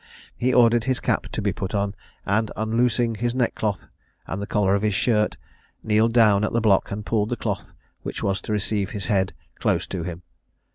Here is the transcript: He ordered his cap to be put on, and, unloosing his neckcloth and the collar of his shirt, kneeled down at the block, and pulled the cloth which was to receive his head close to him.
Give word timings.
He 0.35 0.51
ordered 0.51 0.85
his 0.85 0.99
cap 0.99 1.27
to 1.31 1.43
be 1.43 1.53
put 1.53 1.75
on, 1.75 1.93
and, 2.25 2.49
unloosing 2.57 3.13
his 3.13 3.35
neckcloth 3.35 3.87
and 4.25 4.41
the 4.41 4.47
collar 4.47 4.73
of 4.73 4.81
his 4.81 4.95
shirt, 4.95 5.37
kneeled 5.83 6.11
down 6.13 6.43
at 6.43 6.53
the 6.53 6.59
block, 6.59 6.89
and 6.89 7.05
pulled 7.05 7.29
the 7.29 7.35
cloth 7.37 7.75
which 8.01 8.23
was 8.23 8.41
to 8.41 8.51
receive 8.51 8.89
his 8.89 9.05
head 9.13 9.33
close 9.59 9.85
to 9.85 10.01
him. 10.01 10.23